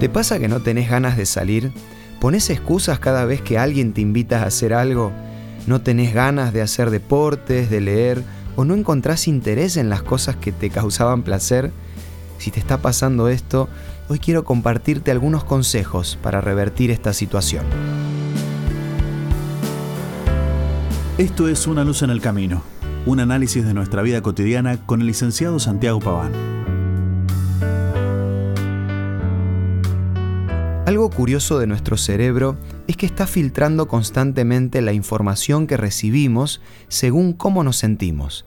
[0.00, 1.72] ¿Te pasa que no tenés ganas de salir?
[2.20, 5.10] ¿Pones excusas cada vez que alguien te invita a hacer algo?
[5.66, 8.22] ¿No tenés ganas de hacer deportes, de leer
[8.56, 11.72] o no encontrás interés en las cosas que te causaban placer?
[12.36, 13.70] Si te está pasando esto,
[14.08, 17.64] hoy quiero compartirte algunos consejos para revertir esta situación.
[21.16, 22.62] Esto es Una luz en el camino,
[23.06, 26.55] un análisis de nuestra vida cotidiana con el licenciado Santiago Paván.
[30.96, 37.34] Algo curioso de nuestro cerebro es que está filtrando constantemente la información que recibimos según
[37.34, 38.46] cómo nos sentimos.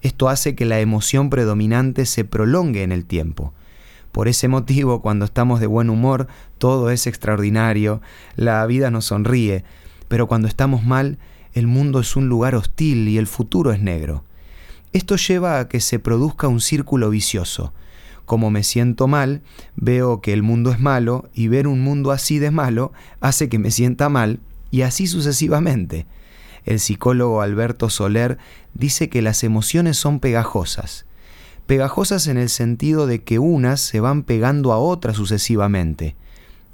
[0.00, 3.52] Esto hace que la emoción predominante se prolongue en el tiempo.
[4.12, 8.00] Por ese motivo, cuando estamos de buen humor, todo es extraordinario,
[8.36, 9.64] la vida nos sonríe,
[10.06, 11.18] pero cuando estamos mal,
[11.52, 14.22] el mundo es un lugar hostil y el futuro es negro.
[14.92, 17.72] Esto lleva a que se produzca un círculo vicioso
[18.28, 19.40] como me siento mal,
[19.74, 23.58] veo que el mundo es malo y ver un mundo así de malo hace que
[23.58, 24.38] me sienta mal
[24.70, 26.06] y así sucesivamente.
[26.66, 28.36] El psicólogo Alberto Soler
[28.74, 31.06] dice que las emociones son pegajosas.
[31.66, 36.14] Pegajosas en el sentido de que unas se van pegando a otras sucesivamente.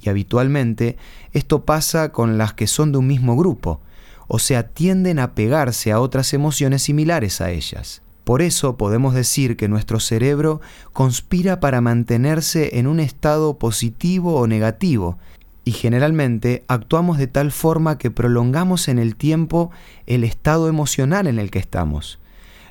[0.00, 0.96] Y habitualmente
[1.32, 3.80] esto pasa con las que son de un mismo grupo,
[4.28, 8.02] o sea, tienden a pegarse a otras emociones similares a ellas.
[8.30, 10.60] Por eso podemos decir que nuestro cerebro
[10.92, 15.18] conspira para mantenerse en un estado positivo o negativo,
[15.64, 19.72] y generalmente actuamos de tal forma que prolongamos en el tiempo
[20.06, 22.20] el estado emocional en el que estamos.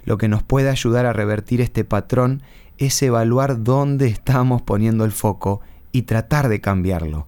[0.05, 2.41] Lo que nos puede ayudar a revertir este patrón
[2.77, 5.59] es evaluar dónde estamos poniendo el foco
[5.91, 7.27] y tratar de cambiarlo.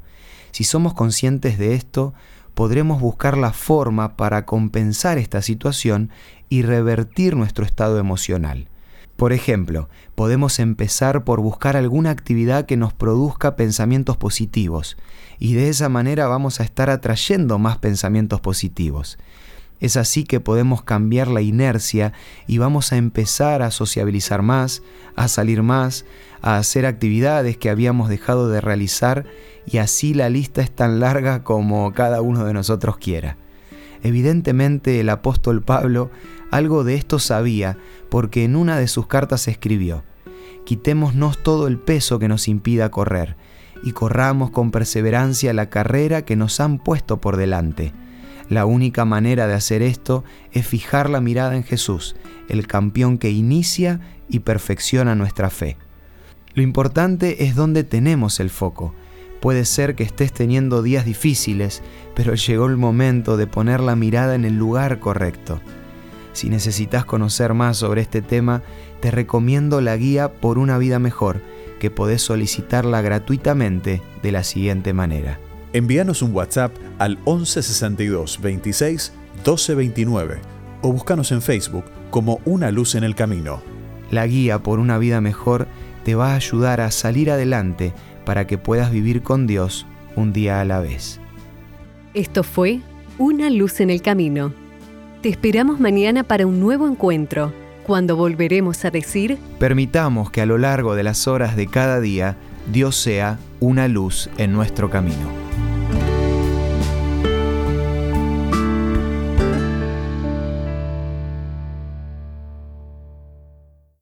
[0.51, 2.13] Si somos conscientes de esto,
[2.61, 6.11] podremos buscar la forma para compensar esta situación
[6.47, 8.67] y revertir nuestro estado emocional.
[9.15, 14.95] Por ejemplo, podemos empezar por buscar alguna actividad que nos produzca pensamientos positivos
[15.39, 19.17] y de esa manera vamos a estar atrayendo más pensamientos positivos.
[19.81, 22.13] Es así que podemos cambiar la inercia
[22.47, 24.83] y vamos a empezar a sociabilizar más,
[25.15, 26.05] a salir más,
[26.41, 29.25] a hacer actividades que habíamos dejado de realizar
[29.65, 33.37] y así la lista es tan larga como cada uno de nosotros quiera.
[34.03, 36.11] Evidentemente el apóstol Pablo
[36.51, 37.77] algo de esto sabía
[38.09, 40.03] porque en una de sus cartas escribió,
[40.65, 43.35] Quitémonos todo el peso que nos impida correr
[43.83, 47.93] y corramos con perseverancia la carrera que nos han puesto por delante.
[48.51, 52.17] La única manera de hacer esto es fijar la mirada en Jesús,
[52.49, 55.77] el campeón que inicia y perfecciona nuestra fe.
[56.53, 58.93] Lo importante es dónde tenemos el foco.
[59.39, 61.81] Puede ser que estés teniendo días difíciles,
[62.13, 65.61] pero llegó el momento de poner la mirada en el lugar correcto.
[66.33, 68.63] Si necesitas conocer más sobre este tema,
[68.99, 71.39] te recomiendo la guía Por una vida mejor,
[71.79, 75.39] que podés solicitarla gratuitamente de la siguiente manera.
[75.73, 80.39] Envíanos un WhatsApp al 1162 26 1229
[80.81, 83.61] o búscanos en Facebook como Una Luz en el Camino.
[84.09, 85.67] La guía Por una vida mejor
[86.03, 87.93] te va a ayudar a salir adelante
[88.25, 91.19] para que puedas vivir con Dios un día a la vez.
[92.13, 92.81] Esto fue
[93.17, 94.53] Una Luz en el Camino
[95.21, 97.53] te esperamos mañana para un nuevo encuentro,
[97.85, 99.37] cuando volveremos a decir...
[99.59, 102.37] Permitamos que a lo largo de las horas de cada día
[102.71, 105.70] Dios sea una luz en nuestro camino.